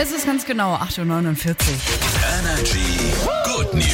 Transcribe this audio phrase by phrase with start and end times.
[0.00, 1.56] Es ist ganz genau 8.49 Uhr.
[2.38, 3.12] Energy
[3.44, 3.90] Good News.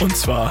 [0.00, 0.50] Und zwar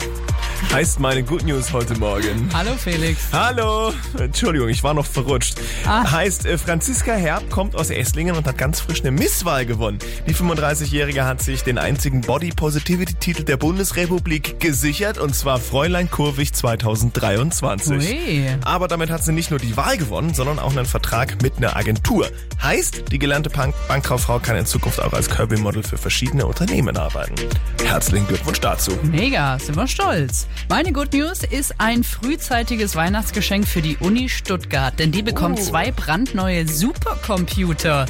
[0.74, 2.50] heißt meine Good News heute Morgen.
[2.54, 3.28] Hallo Felix.
[3.32, 3.94] Hallo!
[4.20, 5.56] Entschuldigung, ich war noch verrutscht.
[5.86, 6.12] Ah.
[6.12, 10.00] Heißt, äh, Franziska Herb kommt aus Esslingen und hat ganz frisch eine Misswahl gewonnen.
[10.28, 16.54] Die 35-Jährige hat sich den einzigen Body Positivity-Titel der Bundesrepublik gesichert und zwar Fräulein Kurwig
[16.54, 18.10] 2023.
[18.10, 18.48] Ui.
[18.64, 21.76] Aber damit hat sie nicht nur die Wahl gewonnen, sondern auch einen Vertrag mit einer
[21.76, 22.28] Agentur.
[22.62, 27.36] Heißt, die gelernte Bank Bankkauffrau kann in Zukunft auch als Kirby-Model für verschiedene Unternehmen arbeiten.
[27.84, 28.92] Herzlichen Glückwunsch dazu.
[29.04, 30.47] Mega, sind wir stolz.
[30.70, 35.64] Meine Good News ist ein frühzeitiges Weihnachtsgeschenk für die Uni Stuttgart, denn die bekommt Oh.
[35.64, 38.06] zwei brandneue Supercomputer.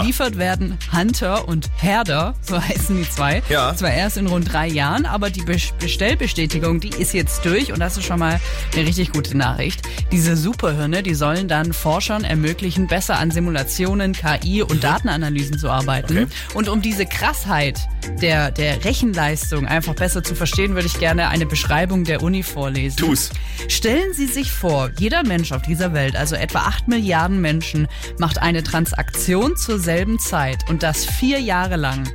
[0.00, 3.42] Geliefert werden Hunter und Herder, so heißen die zwei.
[3.48, 3.74] Ja.
[3.74, 7.78] Zwar erst in rund drei Jahren, aber die Bes- Bestellbestätigung, die ist jetzt durch und
[7.80, 8.40] das ist schon mal
[8.74, 9.82] eine richtig gute Nachricht.
[10.10, 16.12] Diese Superhirne, die sollen dann Forschern ermöglichen, besser an Simulationen, KI und Datenanalysen zu arbeiten.
[16.24, 16.26] Okay.
[16.54, 17.78] Und um diese Krassheit
[18.20, 22.98] der, der Rechenleistung einfach besser zu verstehen, würde ich gerne eine Beschreibung der Uni vorlesen.
[22.98, 23.30] Tu's.
[23.66, 28.36] Stellen Sie sich vor, jeder Mensch auf dieser Welt, also etwa 8 Milliarden Menschen, macht
[28.36, 32.06] eine Transaktion zur selben Zeit und das vier Jahre lang.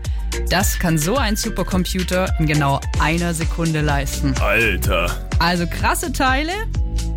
[0.52, 4.36] Das kann so ein Supercomputer in genau einer Sekunde leisten.
[4.40, 5.28] Alter.
[5.40, 6.54] Also krasse Teile,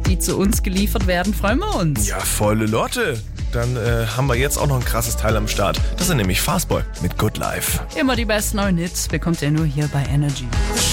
[0.06, 2.08] die zu uns geliefert werden, freuen wir uns.
[2.08, 3.20] Ja, volle Lotte.
[3.52, 5.78] Dann äh, haben wir jetzt auch noch ein krasses Teil am Start.
[5.98, 7.80] Das ist nämlich Fastboy mit Good Life.
[7.98, 10.46] Immer die besten neuen Hits bekommt ihr nur hier bei Energy.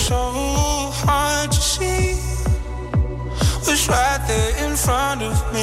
[0.08, 0.16] So
[1.04, 2.16] hard to see
[3.68, 5.58] was right there in front of me.